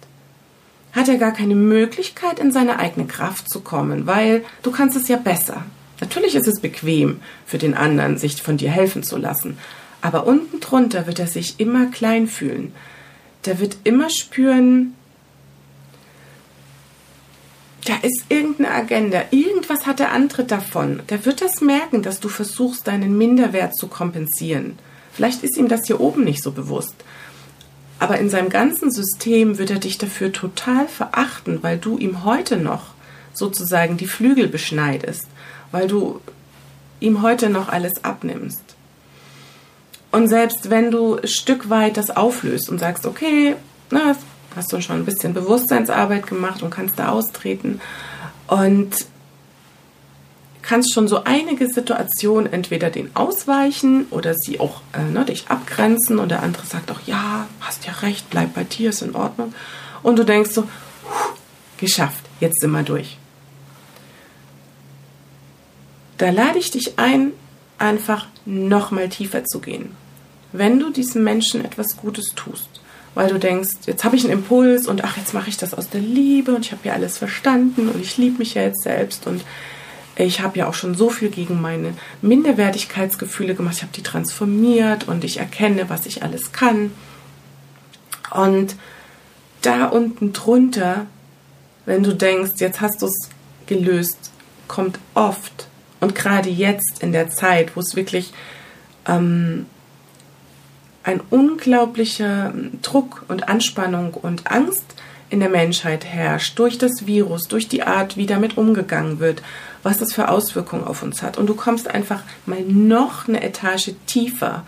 hat 0.95 1.09
er 1.09 1.17
gar 1.17 1.33
keine 1.33 1.55
Möglichkeit, 1.55 2.39
in 2.39 2.51
seine 2.51 2.79
eigene 2.79 3.05
Kraft 3.05 3.49
zu 3.49 3.59
kommen, 3.59 4.07
weil 4.07 4.45
du 4.63 4.71
kannst 4.71 4.95
es 4.95 5.07
ja 5.07 5.17
besser. 5.17 5.63
Natürlich 5.99 6.35
ist 6.35 6.47
es 6.47 6.61
bequem 6.61 7.19
für 7.45 7.57
den 7.57 7.73
anderen, 7.73 8.17
sich 8.17 8.41
von 8.41 8.57
dir 8.57 8.71
helfen 8.71 9.03
zu 9.03 9.17
lassen, 9.17 9.57
aber 10.01 10.25
unten 10.25 10.59
drunter 10.59 11.05
wird 11.07 11.19
er 11.19 11.27
sich 11.27 11.59
immer 11.59 11.87
klein 11.87 12.27
fühlen. 12.27 12.73
Der 13.45 13.59
wird 13.59 13.77
immer 13.83 14.09
spüren, 14.09 14.93
da 17.85 17.95
ist 18.01 18.25
irgendeine 18.29 18.71
Agenda, 18.71 19.23
irgendwas 19.29 19.85
hat 19.85 19.99
der 19.99 20.11
Antritt 20.11 20.49
davon. 20.49 21.01
Der 21.09 21.25
wird 21.25 21.41
das 21.41 21.61
merken, 21.61 22.01
dass 22.01 22.19
du 22.19 22.29
versuchst, 22.29 22.87
deinen 22.87 23.17
Minderwert 23.17 23.75
zu 23.75 23.87
kompensieren. 23.87 24.77
Vielleicht 25.13 25.43
ist 25.43 25.55
ihm 25.57 25.67
das 25.67 25.85
hier 25.85 26.01
oben 26.01 26.23
nicht 26.23 26.41
so 26.41 26.51
bewusst. 26.51 26.95
Aber 27.99 28.19
in 28.19 28.29
seinem 28.29 28.49
ganzen 28.49 28.91
System 28.91 29.57
wird 29.57 29.71
er 29.71 29.79
dich 29.79 29.97
dafür 29.97 30.31
total 30.31 30.87
verachten, 30.87 31.59
weil 31.61 31.77
du 31.77 31.97
ihm 31.97 32.23
heute 32.25 32.57
noch 32.57 32.93
sozusagen 33.33 33.97
die 33.97 34.07
Flügel 34.07 34.47
beschneidest, 34.47 35.27
weil 35.71 35.87
du 35.87 36.21
ihm 36.99 37.21
heute 37.21 37.49
noch 37.49 37.69
alles 37.69 38.03
abnimmst. 38.03 38.61
Und 40.11 40.27
selbst 40.27 40.69
wenn 40.69 40.91
du 40.91 41.17
ein 41.17 41.27
Stück 41.27 41.69
weit 41.69 41.97
das 41.97 42.09
auflöst 42.09 42.69
und 42.69 42.79
sagst, 42.79 43.05
okay, 43.05 43.55
na, 43.91 44.15
hast 44.55 44.71
du 44.71 44.81
schon 44.81 44.97
ein 44.97 45.05
bisschen 45.05 45.33
Bewusstseinsarbeit 45.33 46.27
gemacht 46.27 46.63
und 46.63 46.69
kannst 46.69 46.97
da 46.97 47.09
austreten 47.09 47.81
und 48.47 48.95
kannst 50.67 50.93
schon 50.93 51.07
so 51.07 51.23
einige 51.23 51.67
Situationen 51.67 52.51
entweder 52.51 52.89
den 52.89 53.15
ausweichen 53.15 54.07
oder 54.09 54.33
sie 54.33 54.59
auch 54.59 54.81
äh, 54.93 55.03
ne, 55.03 55.25
dich 55.25 55.47
abgrenzen 55.47 56.19
und 56.19 56.29
der 56.29 56.41
andere 56.41 56.65
sagt 56.65 56.91
auch, 56.91 57.01
ja, 57.05 57.47
hast 57.59 57.85
ja 57.85 57.93
recht, 58.01 58.29
bleib 58.29 58.53
bei 58.55 58.63
dir, 58.63 58.89
ist 58.89 59.01
in 59.01 59.15
Ordnung. 59.15 59.53
Und 60.01 60.17
du 60.17 60.23
denkst 60.23 60.51
so, 60.51 60.67
geschafft, 61.77 62.25
jetzt 62.39 62.61
sind 62.61 62.71
wir 62.71 62.83
durch. 62.83 63.17
Da 66.17 66.29
lade 66.29 66.57
ich 66.57 66.71
dich 66.71 66.97
ein, 66.97 67.33
einfach 67.77 68.27
nochmal 68.45 69.09
tiefer 69.09 69.43
zu 69.43 69.59
gehen. 69.59 69.91
Wenn 70.51 70.79
du 70.79 70.89
diesem 70.89 71.23
Menschen 71.23 71.65
etwas 71.65 71.97
Gutes 71.97 72.29
tust, 72.35 72.69
weil 73.13 73.29
du 73.29 73.37
denkst, 73.37 73.71
jetzt 73.85 74.03
habe 74.03 74.15
ich 74.15 74.23
einen 74.23 74.33
Impuls 74.33 74.87
und 74.87 75.03
ach, 75.03 75.17
jetzt 75.17 75.33
mache 75.33 75.49
ich 75.49 75.57
das 75.57 75.73
aus 75.73 75.89
der 75.89 76.01
Liebe 76.01 76.55
und 76.55 76.65
ich 76.65 76.71
habe 76.71 76.87
ja 76.87 76.93
alles 76.93 77.17
verstanden 77.17 77.89
und 77.89 78.01
ich 78.01 78.17
liebe 78.17 78.39
mich 78.39 78.53
ja 78.53 78.63
jetzt 78.63 78.83
selbst 78.83 79.27
und 79.27 79.43
ich 80.15 80.41
habe 80.41 80.57
ja 80.57 80.67
auch 80.67 80.73
schon 80.73 80.95
so 80.95 81.09
viel 81.09 81.29
gegen 81.29 81.61
meine 81.61 81.93
Minderwertigkeitsgefühle 82.21 83.55
gemacht. 83.55 83.75
Ich 83.77 83.81
habe 83.81 83.93
die 83.93 84.03
transformiert 84.03 85.07
und 85.07 85.23
ich 85.23 85.37
erkenne, 85.37 85.89
was 85.89 86.05
ich 86.05 86.23
alles 86.23 86.51
kann. 86.51 86.91
Und 88.31 88.75
da 89.61 89.87
unten 89.87 90.31
drunter, 90.31 91.07
wenn 91.85 92.03
du 92.03 92.13
denkst, 92.13 92.53
jetzt 92.57 92.81
hast 92.81 93.01
du 93.01 93.07
es 93.07 93.29
gelöst, 93.65 94.31
kommt 94.67 94.99
oft 95.13 95.67
und 95.99 96.15
gerade 96.15 96.49
jetzt 96.49 97.01
in 97.01 97.11
der 97.11 97.29
Zeit, 97.29 97.75
wo 97.75 97.79
es 97.79 97.95
wirklich 97.95 98.33
ähm, 99.07 99.65
ein 101.03 101.21
unglaublicher 101.29 102.53
Druck 102.81 103.25
und 103.27 103.47
Anspannung 103.47 104.13
und 104.13 104.51
Angst 104.51 104.83
in 105.29 105.39
der 105.39 105.49
Menschheit 105.49 106.05
herrscht, 106.05 106.57
durch 106.59 106.77
das 106.77 107.05
Virus, 107.05 107.47
durch 107.47 107.67
die 107.67 107.83
Art, 107.83 108.17
wie 108.17 108.25
damit 108.25 108.57
umgegangen 108.57 109.19
wird, 109.19 109.41
was 109.83 109.97
das 109.97 110.13
für 110.13 110.29
Auswirkungen 110.29 110.83
auf 110.83 111.03
uns 111.03 111.21
hat. 111.21 111.37
Und 111.37 111.47
du 111.47 111.55
kommst 111.55 111.87
einfach 111.87 112.23
mal 112.45 112.61
noch 112.61 113.27
eine 113.27 113.43
Etage 113.43 113.91
tiefer 114.05 114.63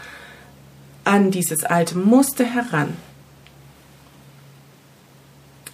an 1.04 1.32
dieses 1.32 1.64
alte 1.64 1.98
Muster 1.98 2.44
heran. 2.44 2.96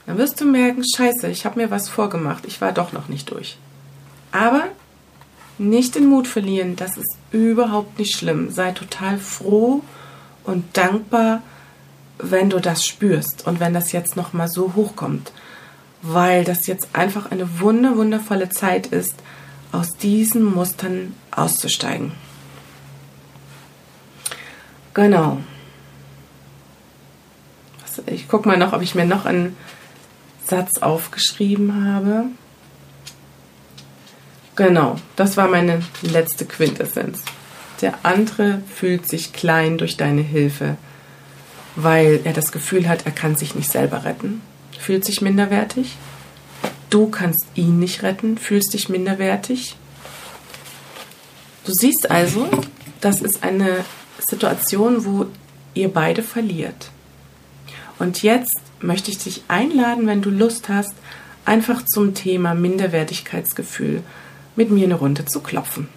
Dann 0.05 0.17
wirst 0.17 0.41
du 0.41 0.45
merken, 0.45 0.83
scheiße, 0.83 1.29
ich 1.29 1.45
habe 1.45 1.61
mir 1.61 1.71
was 1.71 1.87
vorgemacht, 1.87 2.45
ich 2.45 2.59
war 2.61 2.71
doch 2.71 2.91
noch 2.91 3.07
nicht 3.07 3.31
durch. 3.31 3.57
Aber 4.31 4.63
nicht 5.57 5.95
den 5.95 6.07
Mut 6.07 6.27
verlieren, 6.27 6.75
das 6.75 6.97
ist 6.97 7.15
überhaupt 7.31 7.99
nicht 7.99 8.15
schlimm. 8.15 8.51
Sei 8.51 8.71
total 8.71 9.17
froh 9.17 9.81
und 10.43 10.65
dankbar, 10.75 11.41
wenn 12.17 12.49
du 12.49 12.59
das 12.59 12.85
spürst 12.85 13.47
und 13.47 13.59
wenn 13.59 13.73
das 13.73 13.91
jetzt 13.91 14.15
noch 14.15 14.33
mal 14.33 14.47
so 14.47 14.73
hochkommt, 14.75 15.31
weil 16.01 16.43
das 16.43 16.67
jetzt 16.67 16.89
einfach 16.93 17.31
eine 17.31 17.59
wunder 17.59 17.97
wundervolle 17.97 18.49
Zeit 18.49 18.87
ist, 18.87 19.15
aus 19.71 19.91
diesen 19.97 20.43
Mustern 20.43 21.15
auszusteigen. 21.31 22.11
Genau. 24.93 25.39
Ich 28.05 28.27
gucke 28.27 28.47
mal 28.47 28.57
noch, 28.57 28.73
ob 28.73 28.81
ich 28.81 28.95
mir 28.95 29.05
noch 29.05 29.25
einen 29.25 29.55
Satz 30.45 30.81
aufgeschrieben 30.81 31.85
habe. 31.85 32.25
Genau, 34.55 34.97
das 35.15 35.37
war 35.37 35.47
meine 35.47 35.81
letzte 36.01 36.45
Quintessenz. 36.45 37.23
Der 37.81 37.93
andere 38.03 38.61
fühlt 38.73 39.09
sich 39.09 39.33
klein 39.33 39.77
durch 39.77 39.97
deine 39.97 40.21
Hilfe, 40.21 40.77
weil 41.75 42.21
er 42.23 42.33
das 42.33 42.51
Gefühl 42.51 42.87
hat, 42.87 43.05
er 43.05 43.11
kann 43.11 43.35
sich 43.35 43.55
nicht 43.55 43.71
selber 43.71 44.05
retten, 44.05 44.41
fühlt 44.79 45.05
sich 45.05 45.21
minderwertig. 45.21 45.95
Du 46.89 47.09
kannst 47.09 47.45
ihn 47.55 47.79
nicht 47.79 48.03
retten, 48.03 48.37
fühlst 48.37 48.73
dich 48.73 48.89
minderwertig. 48.89 49.75
Du 51.65 51.71
siehst 51.73 52.11
also, 52.11 52.47
das 53.01 53.21
ist 53.21 53.43
eine 53.43 53.83
Situation, 54.19 55.05
wo 55.05 55.25
ihr 55.73 55.91
beide 55.91 56.21
verliert. 56.21 56.91
Und 57.99 58.21
jetzt 58.21 58.59
möchte 58.79 59.11
ich 59.11 59.17
dich 59.17 59.43
einladen, 59.47 60.07
wenn 60.07 60.21
du 60.21 60.29
Lust 60.29 60.69
hast, 60.69 60.93
einfach 61.45 61.83
zum 61.85 62.13
Thema 62.13 62.53
Minderwertigkeitsgefühl 62.53 64.03
mit 64.55 64.69
mir 64.69 64.85
eine 64.85 64.95
Runde 64.95 65.25
zu 65.25 65.39
klopfen. 65.39 65.87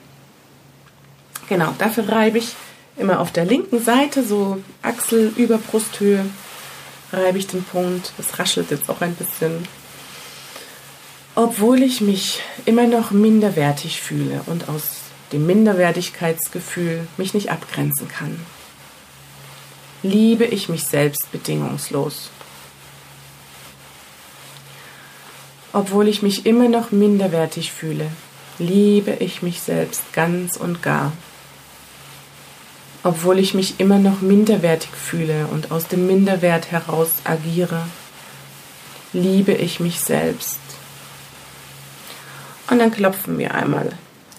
Genau, 1.48 1.74
dafür 1.78 2.08
reibe 2.08 2.38
ich 2.38 2.54
immer 2.96 3.20
auf 3.20 3.32
der 3.32 3.44
linken 3.44 3.82
Seite, 3.82 4.24
so 4.24 4.62
Achsel 4.82 5.32
über 5.36 5.58
Brusthöhe, 5.58 6.24
reibe 7.12 7.38
ich 7.38 7.46
den 7.46 7.64
Punkt. 7.64 8.12
Das 8.16 8.38
raschelt 8.38 8.70
jetzt 8.70 8.88
auch 8.88 9.00
ein 9.00 9.14
bisschen. 9.14 9.66
Obwohl 11.34 11.82
ich 11.82 12.00
mich 12.00 12.40
immer 12.64 12.86
noch 12.86 13.10
minderwertig 13.10 14.00
fühle 14.00 14.40
und 14.46 14.68
aus 14.68 15.02
dem 15.32 15.46
Minderwertigkeitsgefühl 15.46 17.06
mich 17.16 17.34
nicht 17.34 17.50
abgrenzen 17.50 18.08
kann, 18.08 18.40
liebe 20.02 20.44
ich 20.44 20.68
mich 20.68 20.84
selbst 20.84 21.30
bedingungslos. 21.32 22.30
Obwohl 25.72 26.08
ich 26.08 26.22
mich 26.22 26.46
immer 26.46 26.68
noch 26.68 26.90
minderwertig 26.90 27.70
fühle, 27.70 28.06
liebe 28.58 29.10
ich 29.20 29.42
mich 29.42 29.60
selbst 29.60 30.10
ganz 30.14 30.56
und 30.56 30.82
gar 30.82 31.12
obwohl 33.06 33.38
ich 33.38 33.54
mich 33.54 33.78
immer 33.78 34.00
noch 34.00 34.20
minderwertig 34.20 34.90
fühle 34.90 35.46
und 35.52 35.70
aus 35.70 35.86
dem 35.86 36.08
Minderwert 36.08 36.72
heraus 36.72 37.10
agiere, 37.22 37.86
liebe 39.12 39.52
ich 39.52 39.78
mich 39.78 40.00
selbst. 40.00 40.58
Und 42.68 42.80
dann 42.80 42.90
klopfen 42.90 43.38
wir 43.38 43.54
einmal 43.54 43.92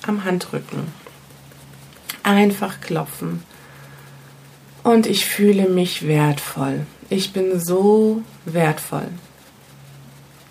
am 0.06 0.26
Handrücken. 0.26 0.92
Einfach 2.24 2.82
klopfen. 2.82 3.42
Und 4.84 5.08
ich 5.08 5.26
fühle 5.26 5.70
mich 5.70 6.06
wertvoll. 6.06 6.86
Ich 7.10 7.32
bin 7.32 7.62
so 7.62 8.22
wertvoll. 8.44 9.08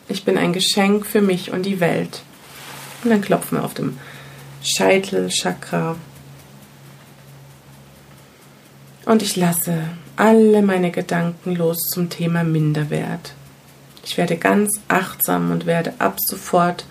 Ich 0.08 0.24
bin 0.24 0.38
ein 0.38 0.54
Geschenk 0.54 1.04
für 1.04 1.20
mich 1.20 1.50
und 1.50 1.64
die 1.64 1.80
Welt. 1.80 2.22
Und 3.04 3.10
dann 3.10 3.20
klopfen 3.20 3.58
wir 3.58 3.64
auf 3.64 3.74
dem 3.74 3.98
Scheitel, 4.62 5.30
und 9.06 9.22
ich 9.22 9.36
lasse 9.36 9.84
alle 10.16 10.60
meine 10.62 10.90
Gedanken 10.90 11.54
los 11.54 11.78
zum 11.92 12.10
Thema 12.10 12.44
Minderwert. 12.44 13.32
Ich 14.04 14.18
werde 14.18 14.36
ganz 14.36 14.80
achtsam 14.88 15.50
und 15.50 15.64
werde 15.64 15.94
ab 15.98 16.18
sofort 16.20 16.84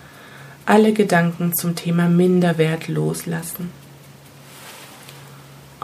alle 0.65 0.93
Gedanken 0.93 1.53
zum 1.53 1.75
Thema 1.75 2.07
Minderwert 2.07 2.87
loslassen. 2.87 3.69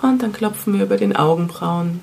Und 0.01 0.23
dann 0.23 0.33
klopfen 0.33 0.73
wir 0.73 0.85
über 0.85 0.97
den 0.97 1.15
Augenbrauen. 1.15 2.00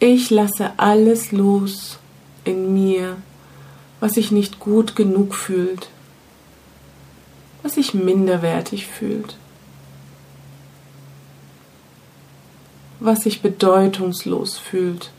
Ich 0.00 0.30
lasse 0.30 0.72
alles 0.76 1.30
los 1.30 1.98
in 2.44 2.72
mir, 2.72 3.16
was 4.00 4.12
sich 4.12 4.32
nicht 4.32 4.60
gut 4.60 4.96
genug 4.96 5.34
fühlt, 5.34 5.88
was 7.62 7.74
sich 7.74 7.94
minderwertig 7.94 8.86
fühlt. 8.86 9.36
Was 13.00 13.20
sich 13.20 13.42
bedeutungslos 13.42 14.58
fühlt. 14.58 15.10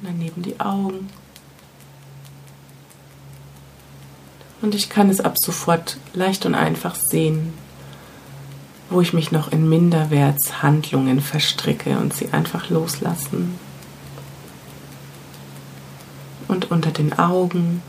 Und 0.00 0.08
daneben 0.08 0.42
die 0.42 0.60
Augen. 0.60 1.08
Und 4.62 4.74
ich 4.74 4.88
kann 4.88 5.10
es 5.10 5.20
ab 5.20 5.36
sofort 5.38 5.98
leicht 6.14 6.46
und 6.46 6.54
einfach 6.54 6.94
sehen. 6.94 7.52
wo 8.88 9.00
ich 9.00 9.12
mich 9.12 9.32
noch 9.32 9.50
in 9.50 9.68
Minderwertshandlungen 9.68 11.20
verstricke 11.20 11.98
und 11.98 12.14
sie 12.14 12.32
einfach 12.32 12.70
loslassen. 12.70 13.58
Und 16.48 16.70
unter 16.70 16.92
den 16.92 17.18
Augen 17.18 17.82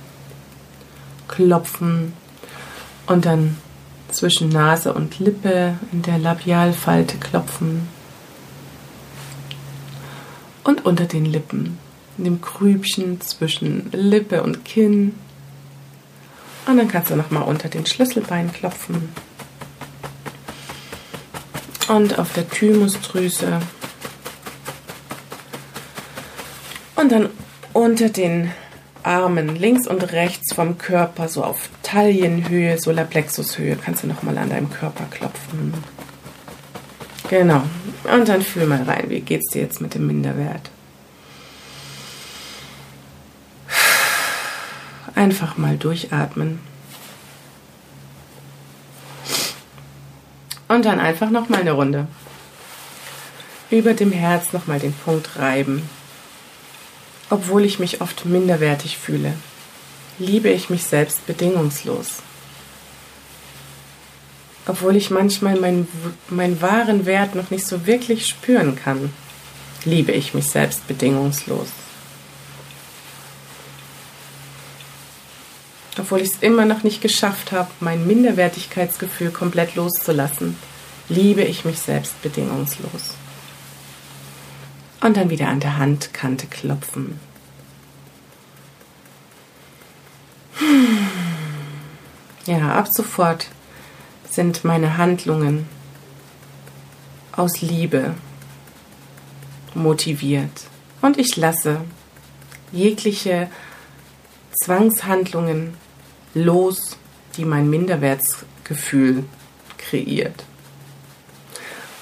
klopfen 1.27 2.13
und 3.05 3.25
dann 3.25 3.57
zwischen 4.09 4.49
Nase 4.49 4.93
und 4.93 5.19
Lippe 5.19 5.77
in 5.91 6.01
der 6.01 6.17
Labialfalte 6.17 7.17
klopfen 7.17 7.87
unter 10.87 11.05
den 11.05 11.25
Lippen, 11.25 11.77
in 12.17 12.23
dem 12.23 12.41
Grübchen 12.41 13.21
zwischen 13.21 13.91
Lippe 13.91 14.41
und 14.43 14.65
Kinn. 14.65 15.15
Und 16.67 16.77
dann 16.77 16.87
kannst 16.87 17.11
du 17.11 17.15
nochmal 17.15 17.43
unter 17.43 17.69
den 17.69 17.85
Schlüsselbein 17.85 18.51
klopfen 18.51 19.09
und 21.87 22.19
auf 22.19 22.33
der 22.33 22.49
Thymusdrüse 22.49 23.61
und 26.95 27.11
dann 27.11 27.29
unter 27.73 28.09
den 28.09 28.51
Armen 29.03 29.55
links 29.55 29.87
und 29.87 30.11
rechts 30.11 30.53
vom 30.53 30.77
Körper 30.77 31.29
so 31.29 31.43
auf 31.43 31.69
Taillenhöhe, 31.83 32.77
Solarplexushöhe 32.77 33.77
kannst 33.77 34.03
du 34.03 34.07
noch 34.07 34.23
mal 34.23 34.37
an 34.37 34.49
deinem 34.49 34.69
Körper 34.69 35.05
klopfen. 35.05 35.73
Genau. 37.29 37.61
Und 38.13 38.27
dann 38.27 38.41
fühl 38.41 38.65
mal 38.65 38.83
rein, 38.83 39.09
wie 39.09 39.21
geht's 39.21 39.51
dir 39.51 39.61
jetzt 39.61 39.79
mit 39.79 39.93
dem 39.93 40.07
Minderwert? 40.07 40.69
Einfach 45.27 45.57
mal 45.57 45.75
durchatmen. 45.75 46.59
Und 50.69 50.85
dann 50.85 51.01
einfach 51.01 51.29
noch 51.29 51.49
mal 51.49 51.59
eine 51.59 51.73
Runde. 51.73 52.07
Über 53.69 53.93
dem 53.93 54.13
Herz 54.13 54.53
noch 54.53 54.67
mal 54.67 54.79
den 54.79 54.93
Punkt 54.93 55.37
reiben. 55.37 55.89
Obwohl 57.29 57.65
ich 57.65 57.77
mich 57.77 57.99
oft 57.99 58.23
minderwertig 58.23 58.97
fühle, 58.97 59.33
liebe 60.17 60.47
ich 60.47 60.69
mich 60.69 60.83
selbst 60.85 61.27
bedingungslos. 61.27 62.19
Obwohl 64.65 64.95
ich 64.95 65.09
manchmal 65.09 65.59
meinen, 65.59 65.89
meinen 66.29 66.61
wahren 66.61 67.05
Wert 67.05 67.35
noch 67.35 67.51
nicht 67.51 67.67
so 67.67 67.85
wirklich 67.85 68.27
spüren 68.27 68.77
kann, 68.77 69.11
liebe 69.83 70.13
ich 70.13 70.33
mich 70.33 70.47
selbst 70.47 70.87
bedingungslos. 70.87 71.67
Obwohl 76.07 76.21
ich 76.21 76.35
es 76.35 76.41
immer 76.41 76.63
noch 76.63 76.83
nicht 76.83 77.01
geschafft 77.01 77.51
habe, 77.51 77.69
mein 77.81 78.07
Minderwertigkeitsgefühl 78.07 79.29
komplett 79.29 79.75
loszulassen, 79.75 80.55
liebe 81.09 81.41
ich 81.41 81.65
mich 81.65 81.79
selbst 81.79 82.21
bedingungslos. 82.21 83.15
Und 85.01 85.17
dann 85.17 85.29
wieder 85.29 85.49
an 85.49 85.59
der 85.59 85.75
Handkante 85.75 86.47
klopfen. 86.47 87.19
Ja, 92.45 92.75
ab 92.75 92.87
sofort 92.89 93.47
sind 94.29 94.63
meine 94.63 94.95
Handlungen 94.95 95.67
aus 97.33 97.59
Liebe 97.59 98.13
motiviert. 99.73 100.67
Und 101.01 101.17
ich 101.19 101.35
lasse 101.35 101.81
jegliche 102.71 103.49
Zwangshandlungen 104.53 105.73
los, 106.43 106.97
die 107.35 107.45
mein 107.45 107.69
Minderwertsgefühl 107.69 109.23
kreiert. 109.77 110.45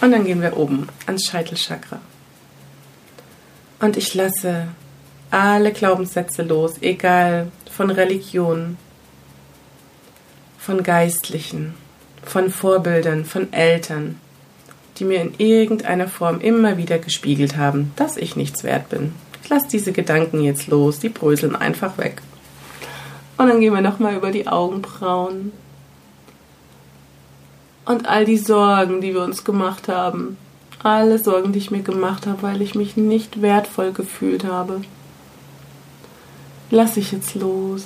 Und 0.01 0.11
dann 0.11 0.25
gehen 0.25 0.41
wir 0.41 0.57
oben 0.57 0.87
ans 1.05 1.25
Scheitelchakra. 1.25 1.99
Und 3.79 3.97
ich 3.97 4.13
lasse 4.13 4.67
alle 5.31 5.71
Glaubenssätze 5.71 6.43
los, 6.43 6.75
egal 6.81 7.51
von 7.71 7.89
Religion, 7.89 8.77
von 10.57 10.83
Geistlichen, 10.83 11.73
von 12.23 12.49
Vorbildern, 12.49 13.25
von 13.25 13.51
Eltern, 13.53 14.19
die 14.97 15.03
mir 15.03 15.21
in 15.21 15.33
irgendeiner 15.37 16.07
Form 16.07 16.39
immer 16.39 16.77
wieder 16.77 16.99
gespiegelt 16.99 17.57
haben, 17.57 17.91
dass 17.95 18.17
ich 18.17 18.35
nichts 18.35 18.63
wert 18.63 18.89
bin. 18.89 19.13
Ich 19.43 19.49
lasse 19.49 19.67
diese 19.71 19.91
Gedanken 19.91 20.41
jetzt 20.41 20.67
los, 20.67 20.99
die 20.99 21.09
bröseln 21.09 21.55
einfach 21.55 21.97
weg. 21.97 22.21
Und 23.37 23.47
dann 23.47 23.59
gehen 23.59 23.73
wir 23.73 23.81
nochmal 23.81 24.15
über 24.15 24.31
die 24.31 24.47
Augenbrauen. 24.47 25.51
Und 27.85 28.07
all 28.07 28.25
die 28.25 28.37
Sorgen, 28.37 29.01
die 29.01 29.13
wir 29.13 29.23
uns 29.23 29.43
gemacht 29.43 29.87
haben. 29.87 30.37
Alle 30.81 31.19
Sorgen, 31.19 31.51
die 31.51 31.59
ich 31.59 31.71
mir 31.71 31.81
gemacht 31.81 32.27
habe, 32.27 32.41
weil 32.43 32.61
ich 32.61 32.75
mich 32.75 32.95
nicht 32.95 33.41
wertvoll 33.41 33.91
gefühlt 33.91 34.43
habe. 34.43 34.81
Lass 36.71 36.97
ich 36.97 37.11
jetzt 37.11 37.35
los. 37.35 37.83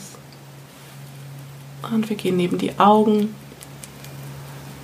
Und 1.91 2.09
wir 2.09 2.15
gehen 2.15 2.37
neben 2.37 2.57
die 2.57 2.77
Augen 2.77 3.33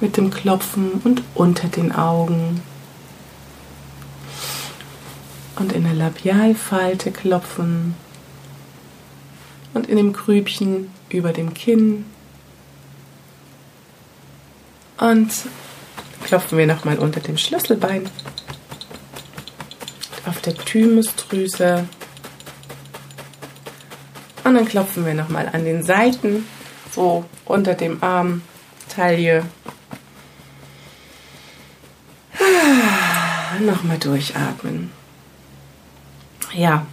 mit 0.02 0.18
dem 0.18 0.32
Klopfen 0.32 1.02
und 1.04 1.24
unter 1.34 1.68
den 1.68 1.92
Augen. 1.94 2.62
Und 5.58 5.72
in 5.72 5.84
der 5.84 5.94
Labialfalte 5.94 7.12
klopfen 7.12 7.96
und 9.76 9.90
in 9.90 9.98
dem 9.98 10.14
Grübchen 10.14 10.90
über 11.10 11.34
dem 11.34 11.54
Kinn. 11.54 12.06
Und 14.98 15.30
klopfen 16.24 16.58
wir 16.58 16.66
nochmal 16.66 16.98
unter 16.98 17.20
dem 17.20 17.38
Schlüsselbein, 17.38 18.10
auf 20.26 20.42
der 20.42 20.56
Thymusdrüse. 20.56 21.88
Und 24.46 24.56
dann 24.56 24.66
klopfen 24.66 25.06
wir 25.06 25.14
nochmal 25.14 25.50
an 25.52 25.66
den 25.66 25.84
Seiten, 25.84 26.48
so 26.92 27.26
unter 27.44 27.74
dem 27.74 28.02
Arm, 28.02 28.44
Taille. 28.88 29.44
Ah, 32.40 33.60
nochmal 33.60 33.98
durchatmen. 33.98 34.92
Ja, 36.54 36.86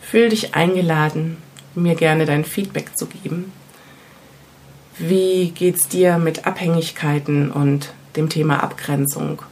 fühl 0.00 0.30
dich 0.30 0.56
eingeladen, 0.56 1.36
mir 1.74 1.94
gerne 1.94 2.26
dein 2.26 2.44
Feedback 2.44 2.96
zu 2.96 3.06
geben. 3.06 3.52
Wie 4.98 5.50
geht's 5.50 5.88
dir 5.88 6.18
mit 6.18 6.46
Abhängigkeiten 6.46 7.50
und 7.50 7.92
dem 8.16 8.28
Thema 8.28 8.62
Abgrenzung? 8.62 9.42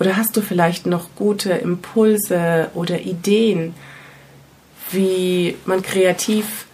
Oder 0.00 0.16
hast 0.16 0.36
du 0.36 0.40
vielleicht 0.40 0.86
noch 0.86 1.08
gute 1.14 1.52
Impulse 1.52 2.70
oder 2.74 3.00
Ideen, 3.00 3.74
wie 4.90 5.56
man 5.64 5.82
kreativ 5.82 6.66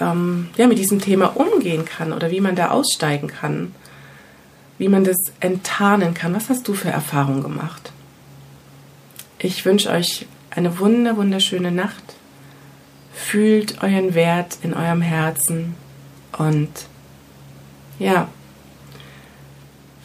ähm, 0.00 0.48
ja, 0.56 0.66
mit 0.66 0.78
diesem 0.78 1.00
Thema 1.00 1.36
umgehen 1.36 1.84
kann 1.84 2.12
oder 2.12 2.30
wie 2.30 2.40
man 2.40 2.56
da 2.56 2.70
aussteigen 2.70 3.28
kann? 3.28 3.74
Wie 4.78 4.88
man 4.88 5.04
das 5.04 5.16
enttarnen 5.40 6.14
kann? 6.14 6.34
Was 6.34 6.48
hast 6.48 6.66
du 6.66 6.74
für 6.74 6.90
Erfahrungen 6.90 7.42
gemacht? 7.42 7.92
Ich 9.38 9.64
wünsche 9.64 9.90
euch 9.90 10.26
eine 10.50 10.78
wunder, 10.78 11.16
wunderschöne 11.16 11.70
Nacht 11.70 12.14
Fühlt 13.14 13.82
euren 13.82 14.14
Wert 14.14 14.58
in 14.62 14.74
eurem 14.74 15.00
Herzen 15.00 15.76
und 16.36 16.68
ja, 17.98 18.28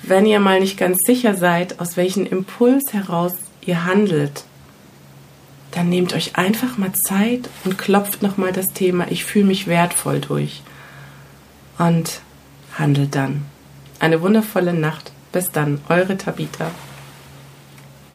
wenn 0.04 0.26
ihr 0.26 0.40
mal 0.40 0.60
nicht 0.60 0.78
ganz 0.78 1.00
sicher 1.06 1.36
seid, 1.36 1.80
aus 1.80 1.98
welchem 1.98 2.26
Impuls 2.26 2.94
heraus 2.94 3.34
ihr 3.66 3.86
handelt, 3.86 4.44
dann 5.72 5.90
nehmt 5.90 6.14
euch 6.14 6.36
einfach 6.36 6.78
mal 6.78 6.94
Zeit 6.94 7.50
und 7.64 7.78
klopft 7.78 8.22
nochmal 8.22 8.52
das 8.52 8.68
Thema 8.68 9.06
Ich 9.10 9.26
fühle 9.26 9.46
mich 9.46 9.68
wertvoll 9.68 10.20
durch 10.20 10.64
und 11.78 12.22
handelt 12.78 13.16
dann. 13.16 13.46
Eine 14.00 14.22
wundervolle 14.22 14.74
Nacht. 14.74 15.12
Bis 15.32 15.52
dann, 15.52 15.80
eure 15.90 16.18
Tabita. 16.18 16.72